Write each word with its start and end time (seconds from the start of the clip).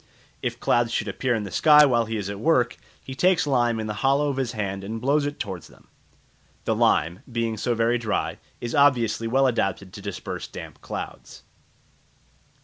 If 0.41 0.59
clouds 0.59 0.91
should 0.91 1.07
appear 1.07 1.35
in 1.35 1.43
the 1.43 1.51
sky 1.51 1.85
while 1.85 2.05
he 2.05 2.17
is 2.17 2.27
at 2.27 2.39
work, 2.39 2.75
he 3.03 3.13
takes 3.13 3.45
lime 3.45 3.79
in 3.79 3.85
the 3.85 3.93
hollow 4.01 4.29
of 4.29 4.37
his 4.37 4.53
hand 4.53 4.83
and 4.83 4.99
blows 4.99 5.27
it 5.27 5.39
towards 5.39 5.67
them. 5.67 5.89
The 6.65 6.75
lime, 6.75 7.19
being 7.31 7.55
so 7.55 7.75
very 7.75 7.99
dry, 7.99 8.39
is 8.59 8.73
obviously 8.73 9.27
well 9.27 9.45
adapted 9.45 9.93
to 9.93 10.01
disperse 10.01 10.47
the 10.47 10.53
damp 10.53 10.81
clouds. 10.81 11.43